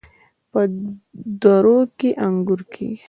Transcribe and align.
په 0.51 0.61
درو 1.41 1.79
کې 1.97 2.09
انګور 2.25 2.61
کیږي. 2.73 2.99